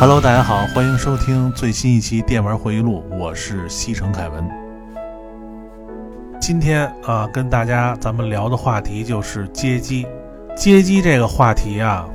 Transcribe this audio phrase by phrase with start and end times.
[0.00, 4.48] Hello，大家好，欢迎收听最新一期电玩回忆录，我是西城凯文。
[6.40, 10.06] 今天啊，跟大家咱们聊的话题就是街机。
[10.56, 12.08] 街机这个话题啊，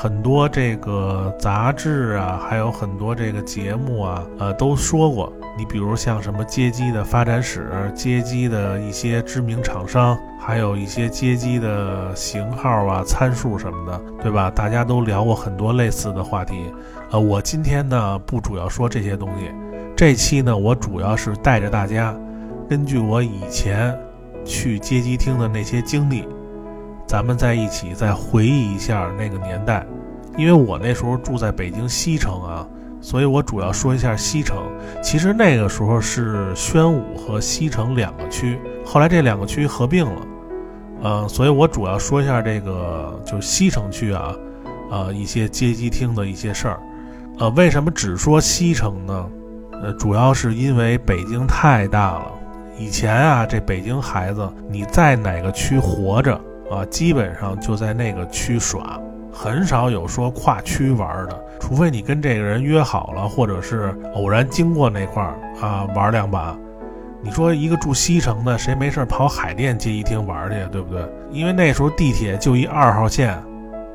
[0.00, 5.32] 很多这个杂志啊，还有很多这个节目啊，呃，都说过。
[5.56, 14.48] 你比如像什么街机的发展史、街机的一些知名厂商，还有一些街机的型号啊、参数什么的，对吧？
[14.48, 16.72] 大家都聊过很多类似的话题。
[17.10, 19.50] 呃，我今天呢不主要说这些东西，
[19.96, 22.14] 这期呢我主要是带着大家，
[22.70, 23.98] 根据我以前
[24.44, 26.24] 去街机厅的那些经历，
[27.08, 29.84] 咱们在一起再回忆一下那个年代。
[30.36, 32.64] 因为我那时候住在北京西城啊。
[33.00, 34.56] 所以我主要说一下西城。
[35.00, 40.22] 其实那个时候是宣武和西城两个区，后来这两个区合并了，
[41.02, 44.34] 呃，所以我主要说一下这个就西城区啊，
[44.90, 46.80] 呃，一些街机厅的一些事儿。
[47.38, 49.26] 呃，为什么只说西城呢？
[49.80, 52.32] 呃，主要是因为北京太大了。
[52.76, 56.38] 以前啊，这北京孩子你在哪个区活着
[56.70, 59.00] 啊，基本上就在那个区耍。
[59.30, 66.56] 很少有说跨区玩的，除非你跟这个人约好了，或者是偶然经过那块儿啊玩两把。
[67.22, 71.02] 你说一个住西城的，谁没事跑海淀街一厅玩去，对不对？
[71.30, 73.36] 因为那时候地铁就一二号线，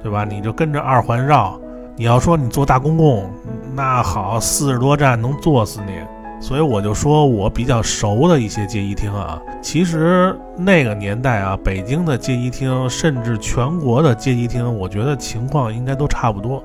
[0.01, 0.23] 对吧？
[0.23, 1.59] 你就跟着二环绕。
[1.95, 3.29] 你要说你坐大公共，
[3.73, 5.99] 那好，四十多站能坐死你。
[6.43, 16.61] 所以我就说，我比较熟的一些街机厅啊，其实那个年代啊，北京的街机厅，甚至全国的街机厅，我觉得情况应该都差不多。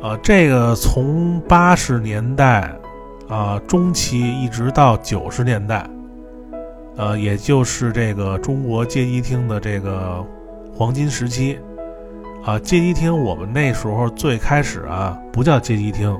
[0.00, 2.72] 啊，这个从八十年代
[3.28, 5.84] 啊中期一直到九十年代，
[6.96, 10.24] 呃，也就是这个中国街机厅的这个
[10.72, 11.58] 黄金时期。
[12.44, 16.16] 啊，街机厅我们那时候最开始啊，不叫街机厅，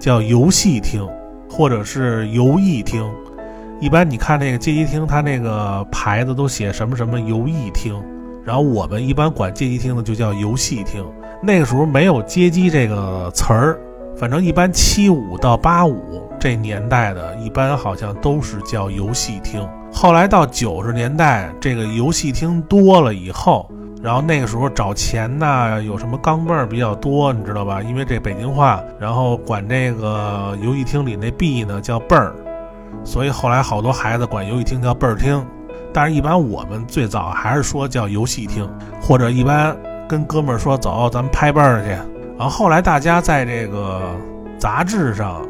[0.00, 1.06] 叫游戏厅。
[1.48, 3.04] 或者是游艺厅，
[3.80, 8.00] 一般你看那个街机厅，它那个牌子都写什么什么游艺厅，
[8.44, 11.04] 然后我们一般管街机厅的就叫游戏厅。
[11.42, 13.80] 那个时候没有街机这个词儿，
[14.16, 19.66] 反正一般七五到八五这年代的，一般好像都是叫游戏厅。
[19.92, 23.70] 后来到九十年代，这个游戏厅多了以后。
[24.00, 27.82] 然后那个时候找钱呢，有什么钢镚儿比较多，你知道吧？
[27.82, 32.32] 因为这北京话，然后管这个游戏厅里那币呢叫镚儿，
[33.04, 35.44] 所以后来好多孩子管游戏厅叫倍儿厅。
[35.92, 38.70] 但是，一般我们最早还是说叫游戏厅，
[39.00, 39.76] 或者一般
[40.06, 41.88] 跟哥们儿说走，咱们拍镚儿去。
[42.38, 44.14] 然后后来大家在这个
[44.58, 45.44] 杂志上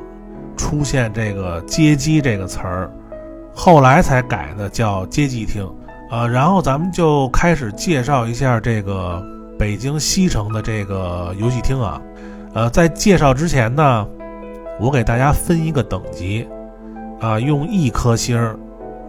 [0.56, 2.90] 出现这个街机这个词儿，
[3.54, 5.68] 后来才改的叫街机厅。
[6.10, 9.22] 呃，然后咱们就开始介绍一下这个
[9.58, 12.00] 北京西城的这个游戏厅啊。
[12.54, 14.06] 呃，在介绍之前呢，
[14.80, 16.48] 我给大家分一个等级，
[17.20, 18.58] 啊，用一颗星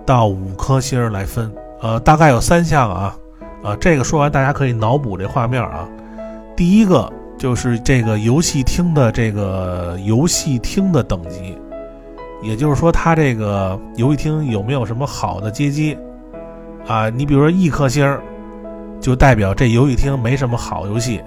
[0.06, 1.50] 到五颗星来分。
[1.82, 3.16] 呃，大概有三项啊。
[3.64, 5.88] 呃，这个说完大家可以脑补这画面啊。
[6.56, 11.58] 第一个就是这个游戏厅的这个游戏厅的等级，
[12.44, 15.98] 也就是说它这个游戏厅有没有什么好的街机。
[16.90, 18.20] 啊，你比如说一颗星儿，
[19.00, 21.20] 就代表这游戏厅没什么好游戏；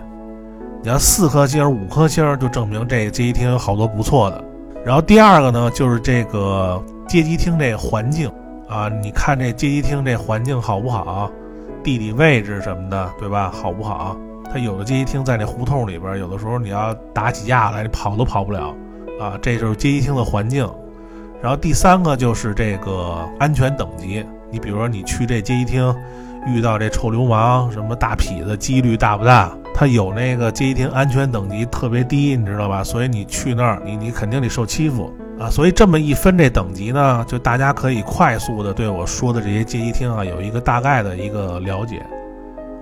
[0.82, 4.44] 你要四颗星、五颗星，就证明这街机厅有好多不错的。
[4.84, 8.28] 然后第二个呢，就是这个街机厅这环境
[8.68, 11.30] 啊，你看这街机厅这环境好不好？
[11.84, 13.48] 地理位置什么的，对吧？
[13.54, 14.16] 好不好？
[14.52, 18.74] 它有的街机厅在那胡同里边，有的时候你要打起架来，你跑都跑不了
[19.20, 19.38] 啊。
[19.40, 20.68] 这就是街机厅的环境。
[21.40, 24.26] 然后第三个就是这个安全等级。
[24.52, 25.94] 你比如说，你去这街机厅，
[26.46, 29.50] 遇到这臭流氓、什么大痞子，几率大不大？
[29.74, 32.84] 他有那个街机厅安全等级特别低，你知道吧？
[32.84, 35.10] 所以你去那儿，你你肯定得受欺负
[35.40, 35.48] 啊！
[35.48, 42.04] 所以这么一分这等级呢，就大家可以快速的对我说的这些街机厅啊，有一个大概的一个了解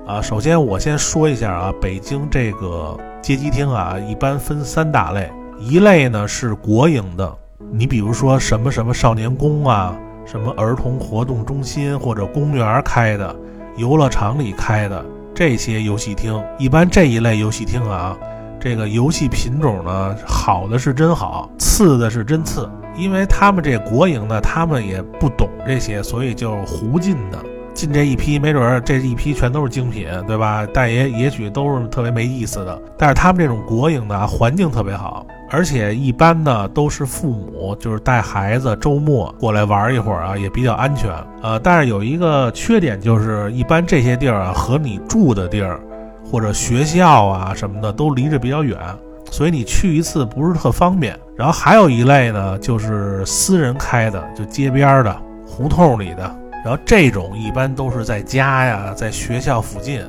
[0.05, 0.21] 啊。
[0.21, 5.31] 首先我先说一下啊，北京这个街机厅啊，一般分三大类，
[5.61, 7.33] 一类呢是国营的，
[7.71, 9.97] 你比如说什么什么少年宫啊。
[10.31, 13.35] 什么儿童活动中心或者公园开的，
[13.77, 15.05] 游乐场里开的
[15.35, 18.17] 这些游戏厅，一般这一类游戏厅啊，
[18.61, 27.39] 这个游戏品种呢，好的是真好，次的是真次，因为他们这国营的，他们也不懂这些，所以就胡进的。
[27.75, 30.65] 进这一批，没准儿这一批全都是精品，对吧？
[30.73, 32.81] 但也也许都是特别没意思的。
[32.97, 41.11] 但是他们这种国营的环境特别好，而且一般呢都是父母就是带孩子周末过来玩一会儿啊，也比较安全。
[41.43, 45.81] 呃，但是有一个缺点就是，一般这些地儿啊和你住的地儿
[46.25, 48.79] 或者学校啊什么的都离着比较远，
[49.31, 51.19] 所以你去一次不是特方便。
[51.37, 56.37] 然后还有一类呢，就是私人开的，就街边的、胡同里的。
[56.63, 60.03] 然后这种一般都是在家呀，在学校附近，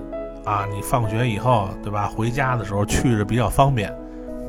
[0.43, 2.11] 啊，你放学以后，对吧？
[2.13, 3.91] 回家的时候去着比较方便。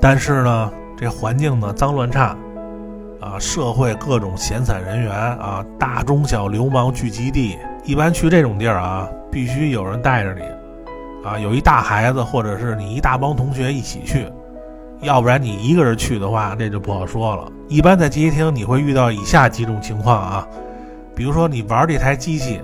[0.00, 0.70] 但是呢，
[1.02, 2.36] 这环境呢脏乱差，
[3.20, 7.58] 啊，社会各种闲散人员啊，大中小流氓聚集地。
[7.84, 10.42] 一般去这种地儿啊，必须有人带着你，
[11.26, 14.28] 啊，有一大孩子，或者是你一大帮同学一起去。
[15.00, 17.50] 要不然你一个人去的话，这就不好说了。
[17.66, 20.46] 一般在街机厅你会遇到以下几种情况啊，
[21.16, 22.60] 比如说你玩这台机器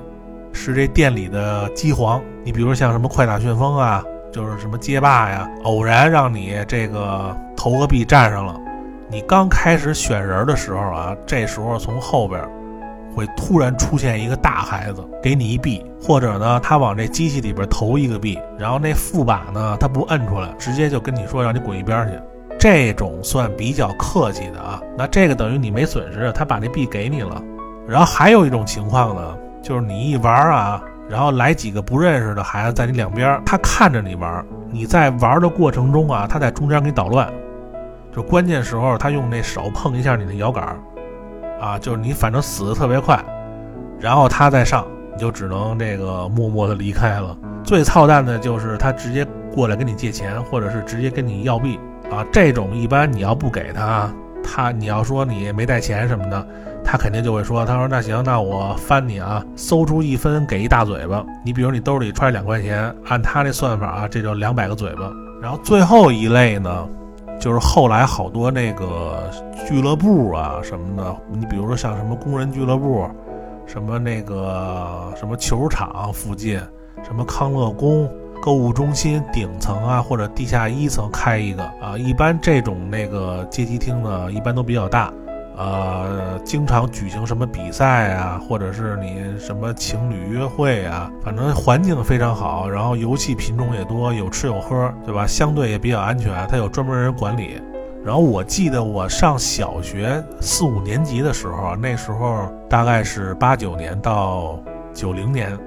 [0.52, 8.54] 是这店里的机皇，你比如像什么快打旋风啊，就是什么街霸呀，偶然让你这个投个币站上了，
[9.10, 12.40] 你刚开始选人的时候啊，这时候从后边。
[13.16, 22.14] 会突然出现一个大孩子，给你一币，或者呢，他往这机器里边投一个币，然后那副把呢，他不摁出来，直接就跟你说让你滚一边去。
[22.60, 27.42] 这种算比较客气的啊，那这个等于你没损失，他把那币给你了。
[27.88, 37.28] 然后还有一种情况呢，就是你一玩啊，然后来几个不认识的孩子在你两边，他看着你玩，你在玩的过程中啊，他在中间给你捣乱，
[38.14, 40.76] 就关键时候他用那手碰一下你的摇杆。
[41.60, 43.20] 啊，就是你反正死的特别快，
[43.98, 47.36] 然后他再上，你就只能这个默默的离开了。
[47.64, 51.76] 最操蛋的就是他直接过来跟你借钱，或者是直接跟你要币
[52.12, 52.24] 啊。
[52.32, 54.08] 这种一般你要不给他，
[54.40, 56.46] 他你要说你没带钱什么的，
[56.90, 61.22] 他肯定就会说，他说那行，那我翻你啊，搜出一分给一大嘴巴。
[61.44, 65.12] 你比如你兜里揣两块钱，按他那算法啊，这就两百个嘴巴。
[65.42, 66.88] 然后最后一类呢。
[67.38, 69.30] 就是后来好多那个
[69.64, 73.08] 俱乐部啊什么的，你比如说像什么工人俱乐部，
[73.64, 76.58] 什么那个什么球场附近，
[77.04, 78.10] 什么康乐宫
[78.42, 85.12] 购物中心顶层啊或者地下一层开一个啊，一般这种那个街机厅呢，一般都比较大。
[85.58, 95.26] 呃，经常举行什么比赛啊，或者是你什么情侣约会啊，反正环境非常好，然后游戏品种也多，有吃有喝，对吧？
[95.26, 97.60] 相对也比较安全，它有专门人管理。
[98.04, 104.62] 然后我记得我上小学四五年级的时候，那时候大概是八九年到
[104.94, 105.58] 九零年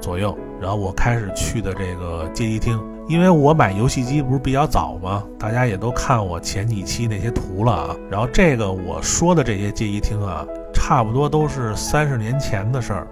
[0.00, 2.80] 左右，然后我开始去的这个街机厅。
[3.06, 5.22] 因为我买游戏机不是比较早吗？
[5.38, 7.96] 大家也都看我前几期那些图了啊。
[8.10, 13.06] 然后这个我说的这些街机厅啊，差不多都是三十年前的事儿，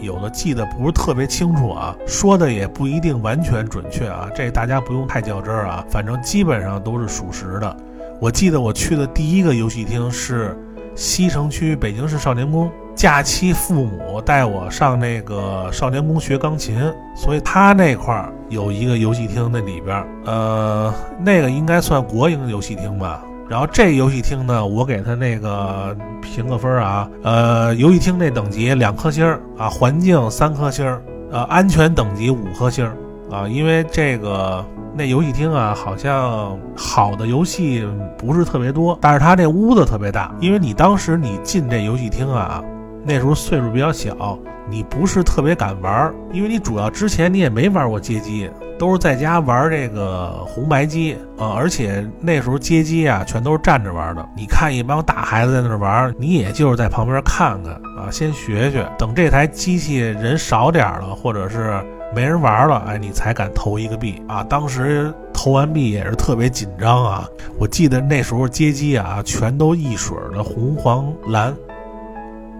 [0.00, 4.28] 有的记得不是特别清楚啊，说的也不一定完全准确啊。
[4.34, 7.76] 这大家不用太较真儿啊，反正基本上都是属实的。
[8.20, 10.54] 我记得我去的第一个游戏厅是
[10.98, 12.68] 西城区北京市少年宫。
[12.96, 16.76] 假期父母带我上那个少年宫学钢琴，
[17.14, 23.22] 所以他那块儿有一个游戏厅，那里边，呃，那个应该算国营游戏厅吧。
[23.48, 31.00] 然后这游戏厅呢，我给他那个评个分儿啊，呃，游戏厅那等级两颗星儿啊，环境三颗星儿，
[31.30, 32.96] 呃，安全等级五颗星儿
[33.30, 34.64] 啊，因为这个
[34.94, 37.86] 那游戏厅啊，好像好的游戏
[38.16, 42.62] 不是特别多，但是它这屋子特别大，因为你当时你进这游戏厅啊。
[43.04, 44.38] 那时候岁数比较小，
[44.68, 51.54] 你不是特别敢玩，因为你主要之前你也没玩过街机，都是在家玩这个红白机啊。
[51.56, 54.28] 而且那时候街机啊，全都是站着玩的。
[54.36, 58.86] 你看一帮大孩子在那玩，你也就是在旁边看看啊，先学学。
[58.98, 61.80] 等这台机器人少点了，或者是
[62.14, 64.42] 没人玩了，哎，你才敢投一个币啊。
[64.44, 67.28] 当时投完币也是特别紧张啊。
[67.58, 71.54] 我记得那时候街机啊，全都一水的红黄蓝。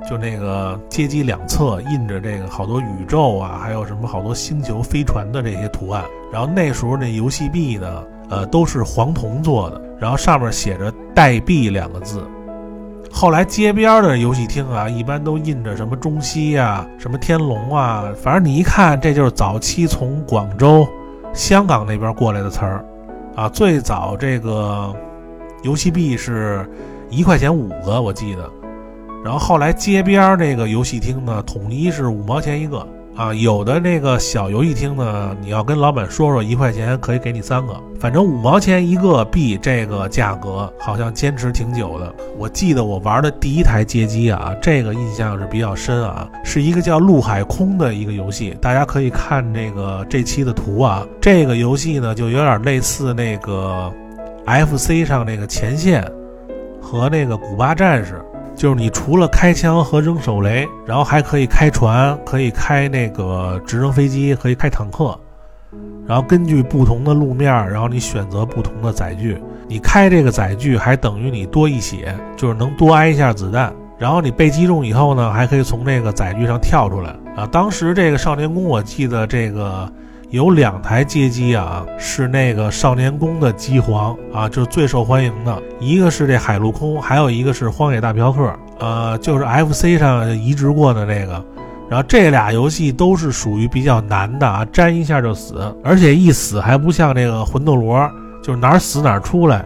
[0.09, 6.05] 就那个街机两侧印着这个好多宇宙啊，还有什么好多星球飞船的这些图案。
[6.33, 12.27] 然后那时候那游戏币呢，呃，都是黄铜做的，然后上面写着“代币”两个字。
[13.11, 20.87] 后来街边的游戏厅啊，一般都印着什么中西啊、什么天龙啊，反正你一看，这就是早期从广州、
[21.33, 22.85] 香港那边过来的词儿
[23.35, 23.49] 啊。
[23.49, 24.95] 最早这个
[25.63, 26.69] 游戏币是
[27.11, 28.49] 一块钱五个，我记得。
[29.25, 32.87] 然后后来街边那个游戏厅呢，统一是五毛钱一个
[33.19, 33.35] 啊。
[33.35, 42.15] 有的那个小游戏厅呢，你要跟老板说说，一块钱可以给你三个，反正五毛钱一个币，这个价格好像坚持挺久的。
[42.37, 51.05] 我记得我玩的第一台街机啊，这个印象是比较深啊，是一个叫《陆海空》的一个游戏，大家可以看这个这期的图啊。
[51.21, 53.93] 这个游戏呢，就有点类似那个
[54.47, 56.03] FC 上那个前线
[56.81, 58.23] 和那个古巴战士。
[58.59, 65.17] 就是你除了开枪和扔手雷，然后还可以开船，可以开那个直升飞机，可以开坦克。
[66.09, 69.41] 然后根据不同的路面，然后你选择不同的载具。
[69.69, 73.73] 你开这个载具还等于你多一血，就是能多挨一下子弹。
[73.97, 77.47] 然后你被击中以后呢，还可以从这个载具上跳出来啊。
[77.53, 79.89] 当时这个少年宫，我记得这个
[80.31, 85.63] 有两台街机啊，是那个少年宫的机皇啊，就是最受欢迎的。
[85.81, 91.43] 一个是这海陆空，还有一个是荒野大镖客，呃，就是 FC 上移植过的那个。
[91.89, 97.99] 然后这俩游戏都是属于比较难的啊，沾一下就死，而且一死还不像这个魂斗罗，
[98.43, 99.65] 就是哪儿死哪儿出来。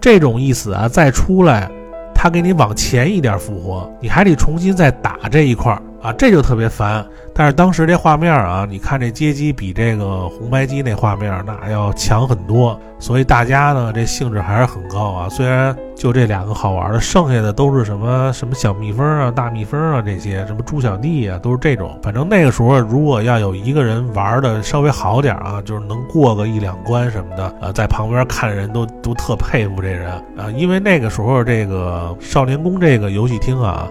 [0.00, 1.70] 这种一死啊，再出来。
[2.12, 7.06] 他给你往前一点复活，你还得重新再打这一块儿啊，这就特别烦。
[7.34, 15.28] 但是当时这画面啊，你看这街机比这个红白机那画面那要强很多，所以大家呢这兴致还是很高啊。
[15.28, 21.98] 虽然就这两个好玩的，剩下的都是什么什么小蜜蜂啊、大蜜蜂啊这些，什么猪小弟啊，都是这种。
[22.02, 33.88] 反正那个时候如果要有一个人玩的稍微好点啊，就是能过个一两关什么的，呃，在旁边看人都都特佩服这人啊，因为那个时候这个少年宫这个游戏厅啊。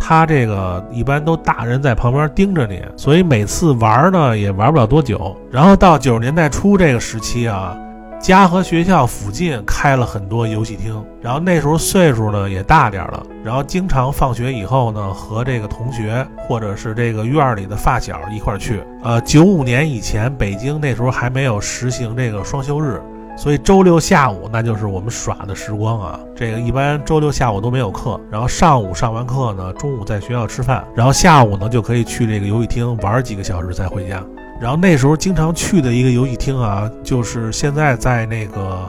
[0.00, 5.36] 他这个一般都大人在旁边盯着你，所以每次玩呢也玩不了多久。
[5.52, 7.76] 然后到九十年代初这个时期啊，
[8.18, 11.04] 家和学校附近开了很多游戏厅。
[11.20, 18.82] 然后那时候岁数呢也大点了，然后经常放学以后呢和这个同学或者是这个院里的发小一块去。
[19.02, 23.00] 呃，九五年以前北京那时候还没有实行这个双休日。
[23.40, 26.20] 所以周六下午那就是我们耍的时光啊！
[26.36, 34.22] 这个一般周六下午都没有课，然后上午上完课呢，中午在学校吃饭，然后下午呢就可以去这个游戏厅玩几个小时再回家。
[34.60, 38.86] 然后那时候经常去的一个游戏厅啊，就是现在在那个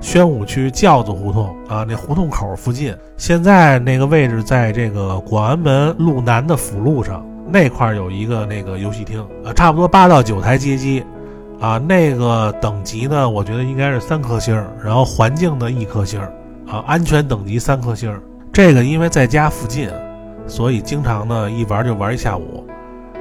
[0.00, 2.92] 宣武区轿子胡同啊，那胡同口附近。
[3.16, 11.04] 现在那个位置在这个广安门路南的辅路上那块有一个那个游戏厅，呃，差不多八到九台街机。
[11.62, 16.34] 啊，那个等级呢，我觉得应该是三颗星儿，然后环境的一颗星儿，
[16.66, 18.20] 啊，安全等级三颗星儿。
[18.52, 19.88] 这个因为在家附近，
[20.48, 22.66] 所以经常呢一玩就玩一下午。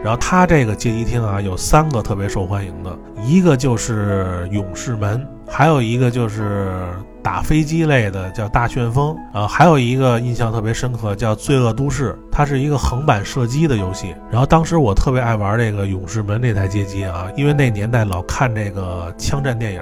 [0.04, 6.84] 然后它这个街机厅啊，有三个特别受欢迎的，一个就是勇士门，还有一个就是
[7.24, 14.16] 打飞机类的叫大旋风，啊，还有一个印象特别深刻叫罪恶都市，它是一个横版射击的游戏。
[14.32, 19.82] 然后当时我特别爱玩这个勇士门那台街机啊，因为那年代老看这个枪战电影，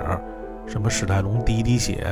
[0.67, 2.05] 什么史泰龙第一滴血，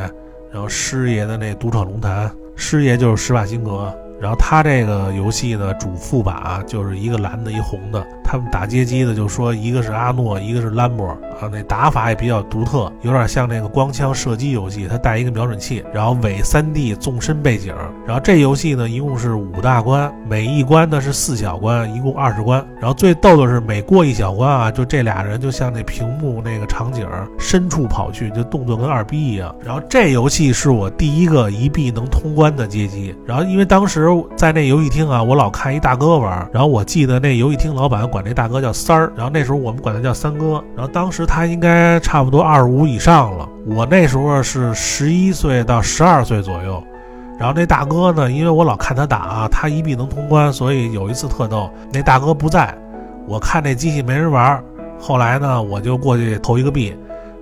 [0.51, 3.93] 然后师爷的那独闯龙潭，师爷就是施瓦辛格。
[4.19, 8.05] 然后他这个游戏呢主副把就是一个蓝的，一红的。
[8.29, 11.07] 他们打街机的就说一个是阿诺，一个是兰博
[11.39, 17.74] 啊，那打法也比较独特，有点像那个光枪射击游戏，它带一个瞄准器，然后伪 3D 纵深背景。
[18.05, 22.62] 然后这游戏呢一共是五大关，每一关呢是四小关，一共二十关。
[22.81, 27.07] 然后最逗的是每过一小关啊，就这俩人就像那屏幕那个场景
[27.39, 29.55] 深处跑去，就动作跟二逼一样。
[29.63, 33.15] 然后这游戏是我第一个一币能通关的街机。
[33.25, 38.17] 然后因为当时在那游戏厅啊，我老看一大哥玩，然后我记得那游戏厅老板管。
[38.17, 46.83] 管这大哥叫三儿，然后那时候我们管他叫三哥，然后当时他应该差不多二十五以上了，我那时候是十一岁到十二岁左右，
[47.37, 52.75] 然后那大哥呢，因为我老看他打，他一币能通关，所以有一次特逗，那大哥不在，
[53.27, 54.59] 我看那机器没人玩，
[54.99, 56.97] 后来呢，我就过去投一个币，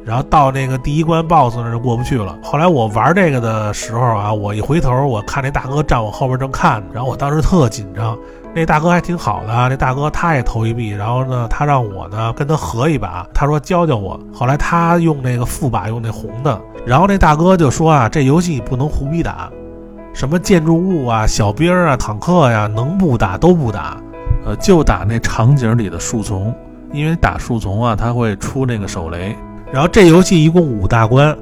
[0.06, 8.16] 然后到那个第一关 BOSS 那就过不去了，后来我玩这个的时候啊，我一回头，我看那大哥站我后边正看着，然后我当时特紧张。
[8.54, 14.18] 那大哥还挺好的，那大哥他也投一币，然后呢，他让我呢跟他合一把，他说教教我。
[14.32, 19.50] 后来他用那个副把用那红的，然后那大哥就说啊，这游戏不能胡逼打，
[20.14, 23.98] 什么建筑物啊、小兵啊、坦克呀，能不打都不打，
[24.46, 26.56] 呃，就打那场景里的树丛，
[26.94, 29.36] 因为打树丛啊，他会出那个手雷。
[29.72, 31.38] 然后这游戏一共五大关，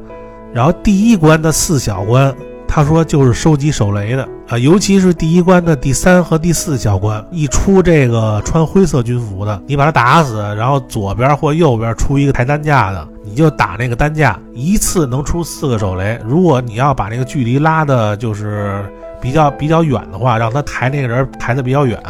[0.54, 2.34] 然后第一关的四小关。
[2.66, 16.20] 他说就是收集手雷的啊，尤其是第一关的第三和第四小关，一出这个穿灰色军服的，你把他打死，然后左边或右边出一个抬担架的，你就打那个担架，一次能出四个手雷。
[16.26, 18.84] 如果你要把那个距离拉的，就是
[19.22, 22.02] 比较比较远的话，让他抬那个人抬的比较远，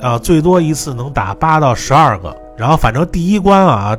[0.00, 2.36] 啊，最多一次能打八到十二个。
[2.56, 3.96] 然后反正第一关啊。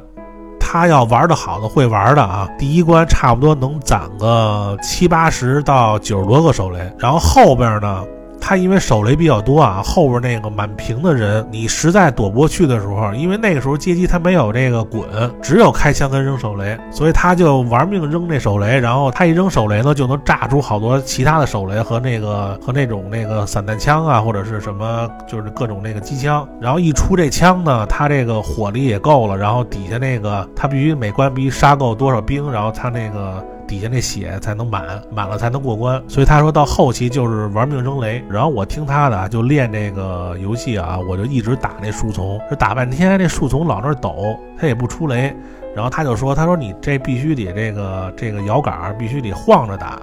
[0.73, 8.03] 他要玩的好的会玩的啊，第一关差不多能攒个七八十到九十多个手雷，然后后边呢
[8.39, 15.03] 他因为手雷比较多啊，后边那个满屏的人，你实在躲不过去的时候，因为那个时候街机他没有这个滚，
[15.41, 33.43] 只有开枪跟扔手雷，所以他就玩命扔那手雷，然后他一扔手雷呢，就能炸出好多其他的手雷和那个和那种那个散弹枪啊，或者是什么就是各种那个机枪，然后一出这枪呢，他这个火力也够了，然后底下那个他必须每关必须杀够多少兵，然后他那个。
[33.73, 35.99] 底下那血才能满，满了才能过关。
[36.07, 38.23] 所以他说到后期就是玩命扔雷。
[38.29, 45.35] 然后我听他的，就练这个游戏啊，我就一直打那树丛，就打半天，那树丛老那抖，他也不出雷。
[45.75, 49.99] 然后他就说，他说你这必须得这个这个摇杆必须得晃着打，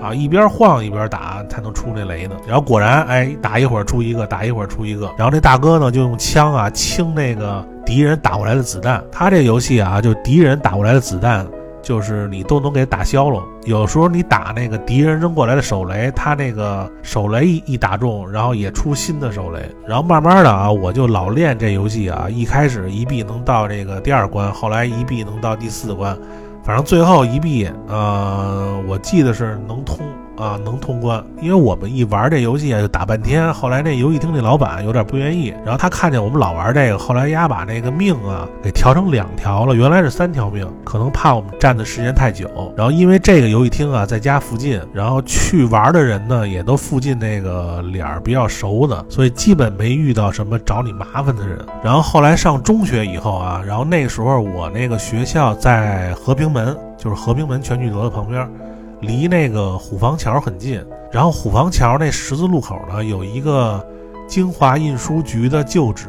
[0.00, 2.36] 啊，一边晃一边打才能出那雷呢。
[2.46, 5.10] 然后果然，哎，打一会儿出一个，打一会儿出一个。
[5.18, 9.02] 然后这大哥呢就用枪啊清那个敌人打过来的子弹。
[9.10, 11.44] 他这游戏啊，就敌人打过来的子弹。
[11.82, 13.42] 就是你都能给打消了。
[13.64, 19.60] 有时候你打那个敌人扔过来的手雷，他那个手雷一一打中，然后也出新的手雷。
[19.86, 22.26] 然后慢慢的啊，我就老练这游戏啊。
[22.30, 26.16] 一开始一币能到这个第二关，后来一币能到第四关，
[26.64, 29.98] 反正最后一币，呃，我记得是能通。
[30.42, 33.54] 啊，能通关，因为我们一玩这游戏啊，就打半天。
[33.54, 42.50] 后来那游戏厅那老板有点不愿意，然后他看见我们老玩这个，后来丫把那个命啊给调成两条了，原来是三条命，可能怕我们站的时间太久。
[42.76, 51.58] 然后因为这个游戏厅啊在家附近，然后去玩的人呢也都附近那个脸儿比较熟的，所以基本没遇到什么找你麻烦的人。
[51.84, 58.48] 然后后来上中学以后啊，然后那时候我那个学校在和平门，就是和平门全聚德的旁边。
[59.02, 63.84] 离那个虎坊桥很近，然后虎坊桥那十字路口呢有一个
[64.28, 66.08] 京华印书局的旧址，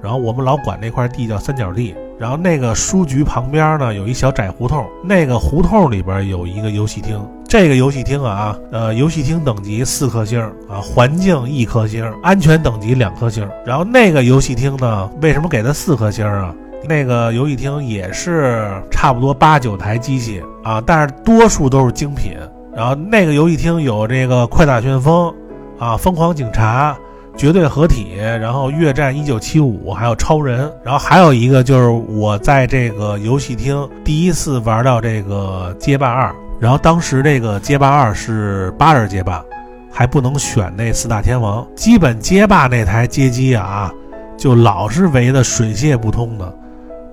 [0.00, 1.94] 然后我们老管那块地叫三角地。
[2.18, 7.20] 然后那个书局旁边呢有一小窄胡同，那个胡同里边有一个游戏厅。
[7.48, 13.48] 这个游戏厅啊，呃，游戏厅等级四颗星啊，环境一颗星，安全等级两颗星。
[13.66, 16.54] 然后那个游戏厅呢，为什么给它四颗星啊？
[16.88, 22.36] 那个游戏厅也是差不多八九台机器啊，但是多数都是精品。
[22.74, 25.32] 然后那个游戏厅有这个快打旋风，
[25.78, 26.96] 啊，疯狂警察，
[27.36, 30.72] 绝对合体，然后越战一九七五，还有超人。
[30.82, 39.44] 然后还有一个就是我在这个游戏厅第一次玩到这个街霸二，然后当时这个街霸二是八人街霸，
[39.92, 43.92] 还不能选那四大天王，基本街霸那台街机啊，
[44.38, 46.58] 就老是围的水泄不通的。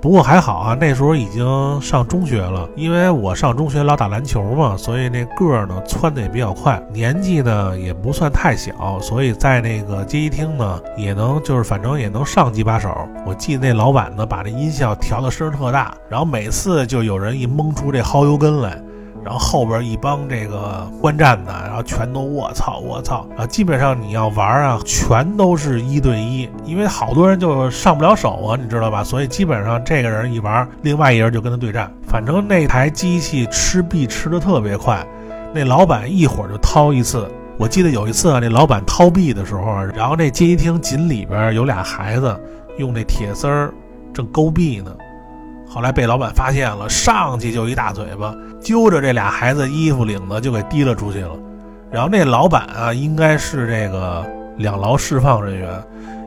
[0.02, 2.70] 不过还好啊，那时候已经上中学了。
[2.78, 12.90] 因为我上中学老打篮球嘛，所以那个儿呢窜的也比较快，年纪呢也不算太小，所以在那个街机厅呢也能就是反正也能上几把手。
[13.26, 18.82] 我记得那老板呢把那音效调的声特大，然后每次就有人一蒙出这薅油根来。
[19.30, 23.46] 然后后边一帮这个观战的，然后全都我操我操啊！
[23.46, 29.04] 基本上你要玩啊，全都是一对一，因为好多人就上不了手啊，你知道吧？
[29.04, 31.94] 所以基本上这个人一玩，另外一人就跟他对战。
[32.08, 35.06] 反正那台机器吃币吃的特别快，
[35.54, 37.30] 那老板一会儿就掏一次。
[37.60, 42.36] 我记得有一次啊，那老板掏币的时候，然后那街机厅紧里边有俩孩子
[42.80, 43.72] 用那铁丝儿
[44.12, 44.92] 正勾币呢。
[45.70, 51.32] 后来被老板发现了，上去就一大嘴巴，揪着这俩孩子衣服领子就给提了出去了。
[51.92, 54.26] 然后那老板啊，应该是这个
[54.58, 55.70] 两劳释放人员，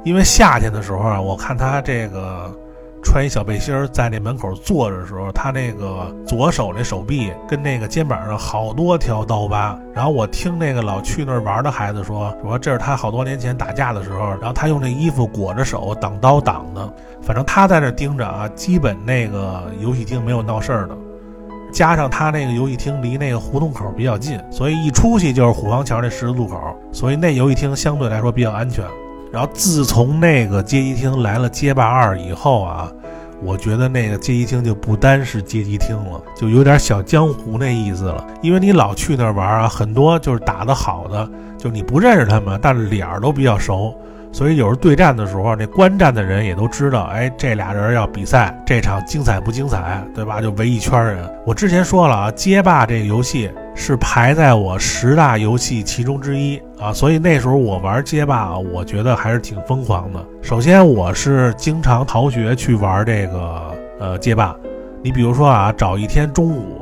[0.04, 2.50] 因为夏天的时候啊，我看他这个。
[3.02, 9.78] 穿一小背心儿在那门口坐着的时候，他那个左手那手臂跟那个肩膀上好多条刀疤。
[9.92, 16.92] 然后我听那个老去那儿玩的孩子说，说这是他好多年前打架的时候，然后他用那衣服裹着手挡刀挡的。
[17.20, 20.96] 反正他在那盯着啊，基本那个游戏厅没有闹事儿的。
[21.72, 26.58] 加上他那个游戏厅离那个胡同口比较近，所以一出去就是虎坊桥那十字路口，
[26.92, 28.84] 所以那游戏厅相对来说比较安全。
[29.32, 32.92] 然后自从那个街机厅来了街霸二以后啊，
[33.42, 38.24] 我觉得那个街机厅就不单是街机厅了，就有点小江湖那意思了。
[38.42, 43.94] 因为你老去那儿玩啊，很多就是打得好的，就你不认识他们，但是脸儿都比较熟。
[44.32, 50.40] 所以有时候对战的时候，那观战的人也都知道，哎，这俩人要比赛，这场精彩不精彩，对吧？
[50.40, 51.18] 就围一圈人。
[51.46, 60.24] 我之前说了啊，街霸这个游戏是排在我十大游戏其中之一啊，所以那时候我玩街霸啊，我觉得还是挺疯狂的。
[60.40, 64.56] 首先，我是经常逃学去玩这个呃街霸。
[65.02, 66.81] 你比如说啊，找一天中午，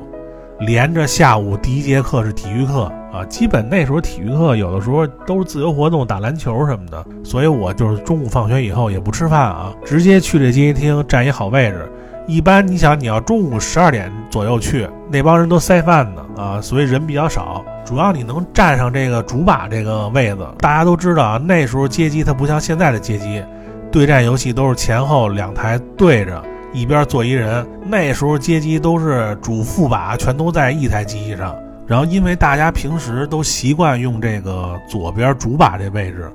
[0.61, 2.91] 连着下午第一节课是体育课。
[3.13, 11.91] 啊，基本那时候体育课有的时候都是自由活动，打篮球什么的，所以我就是中午放学以后也不吃饭啊，直接去这街机厅占一好位置，
[12.29, 17.65] 一般你想你要中午十二点左右去，那帮人都塞饭呢啊，所以人比较少。
[17.85, 23.43] 主要你能站上这个主把这个位子，大家都知道啊，那时候街机它不像现在的街机，
[23.91, 26.41] 对战游戏都是前后两台对着，
[26.73, 27.67] 一边坐一人。
[27.85, 31.55] 那时候街机都是主副把全都在一台机器上，
[31.87, 36.31] 然后因为大家平时都习惯用这个左边主把这位置。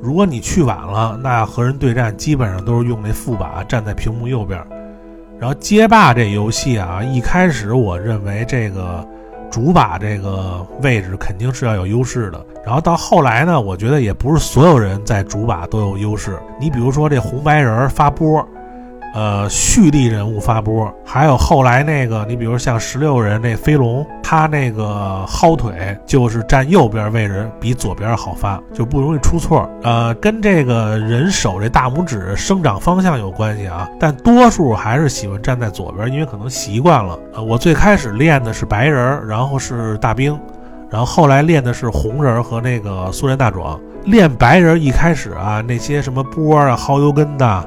[0.00, 4.62] 如果你去晚了，那和人对战基本上都是用那副把站在屏幕右边。
[5.38, 9.06] 然后街霸这游戏啊，一开始我认为这个
[9.50, 12.46] 主把这个位置肯定是要有优势的。
[12.64, 16.38] 然后到后来呢，我觉得也不是所有人在主把都有优势。
[16.60, 18.46] 你比如说这红白人发波。
[19.14, 29.70] 呃，蓄力人物发波，还有后来那个，你比如像十六人那飞龙，他那个薅腿就是站右边位置比左边好发，就不容易出错。
[29.84, 37.16] 呃，跟这个人手这大拇指生长方向有关系啊，但多数还是喜欢站在左边，因为可能习惯了。
[37.34, 40.36] 呃，我最开始练的是白人，然后是大兵，
[40.90, 43.78] 然后后来练的是红人和那个苏联大壮。
[44.06, 47.64] 练白人一开始啊，那些什么波啊、薅油根的。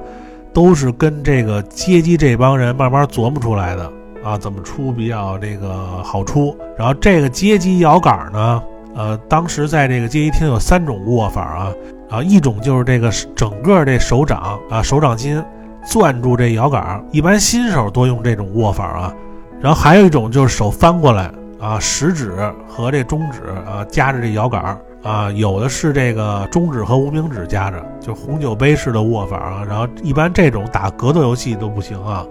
[0.58, 3.94] 都是跟这个街机这帮人慢慢琢磨出来的
[4.24, 6.58] 啊，怎么出比较这个好出。
[6.76, 8.64] 然后这个街机摇杆呢，
[8.96, 11.74] 呃，当时在这个街机厅有三种握法啊，
[12.10, 15.40] 啊，一种就是这个整个这手掌啊，手掌心
[15.86, 19.14] 攥住这摇杆，一般新手多用这种握法啊。
[19.62, 22.34] 然后还有一种就是手翻过来啊，食指
[22.68, 24.76] 和这中指啊夹着这摇杆。
[25.04, 29.64] 啊，有的是这个中指和无名指夹着，就红酒杯式的握法啊。
[29.68, 32.26] 然后一般这种打格斗游戏都不行啊。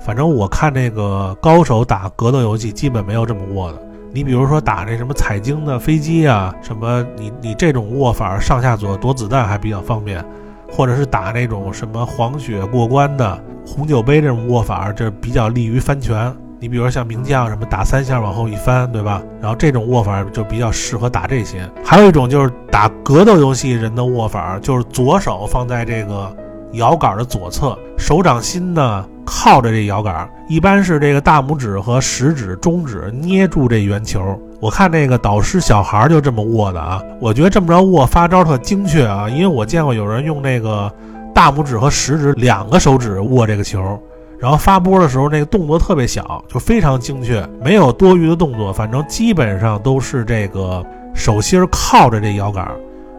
[0.00, 3.78] 反正我看那个高手打格斗游戏基本没有这么握的。
[4.12, 10.24] 你比如说打那什么彩晶的飞机啊，什么你你这种握法上下左躲子弹还比较方便，
[10.70, 16.32] 或者是打那种什么黄血过关的红酒杯这种握法，这比较利于翻拳。
[16.64, 19.22] 你比如说像名将什么打三下往后一翻，对吧？
[19.38, 21.70] 然后这种握法就比较适合打这些。
[21.84, 26.34] 还有一种就是打格斗游戏人的握法，就是左手放在这个
[26.72, 34.22] 摇杆的左侧，手掌心呢靠着这摇杆，一般是这个大拇指和食指、中指捏住这圆球。
[34.58, 40.90] 我看那个导师小孩就这么握的啊，我觉得这么着握发招特精确啊，因为我见过有人用那个
[41.34, 44.00] 大拇指和食指两个手指握这个球。
[44.44, 48.70] 然后发波的时候，那个动作特别小，就非常精确，没有多余的动作。
[48.70, 52.70] 反正基本上都是这个手心靠着这摇杆，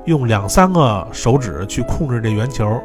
[0.06, 2.80] 用两三个手指去控制这圆球。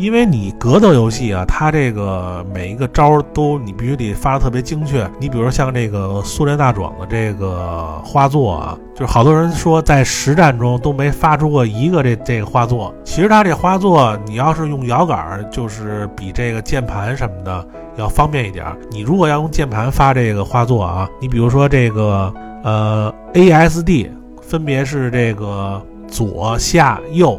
[0.00, 5.06] 因为你格斗游戏啊，它这个每一个招都你必须得发的特别精确。
[5.20, 12.94] 你比如像这个苏联大壮的这个花座啊，就是好多人说在实战中都没发出过一个这这个花座。
[13.04, 18.64] 其实它这花座，你要是用摇杆，就是比这个键盘什么的要方便一点。
[18.90, 22.32] 你如果要用键盘发这个花座啊，你比如说这个
[22.64, 24.10] 呃 A S D
[24.40, 27.38] 分别是这个左下右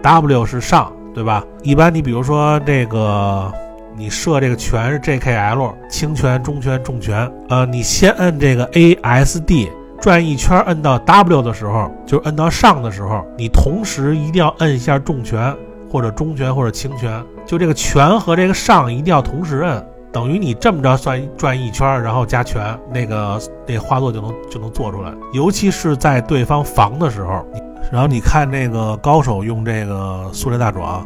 [0.00, 0.90] ，W 是上。
[1.14, 1.44] 对吧？
[1.62, 3.52] 一般你比如说这个，
[3.96, 7.30] 你设这个拳是 JKL，轻拳、中拳、重拳。
[7.48, 9.68] 呃，你先摁这个 ASD
[10.00, 15.54] 转一圈，摁到 W 的时候，就摁到上的时候，你同时一定要摁一下重拳
[15.90, 25.12] 或者中拳或者轻拳，就这个拳和这个上一定要同时摁，等于你这么着算转一圈，然后加拳，那个那画作就能就能做出来。
[25.34, 27.44] 尤其是在对方防的时候。
[27.90, 31.04] 然后你看那个高手用这个苏联大壮，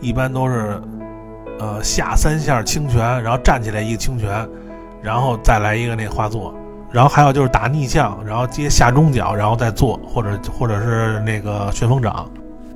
[0.00, 0.80] 一般都是，
[1.58, 4.48] 呃下三下轻拳，然后站起来一个轻拳，
[5.02, 6.54] 然后再来一个那花坐，
[6.92, 12.24] 然后还有就是打逆向，然后接下中脚，然后再做，或者或者是那个旋风掌，